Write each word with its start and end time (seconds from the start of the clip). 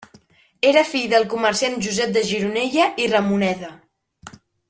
Era 0.69 0.81
fill 0.91 1.03
del 1.11 1.27
comerciant 1.33 1.75
Josep 1.89 2.15
de 2.17 2.25
Gironella 2.31 2.89
i 3.05 3.07
Ramoneda. 3.13 3.71